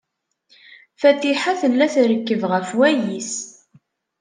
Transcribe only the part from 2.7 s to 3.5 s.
wayis.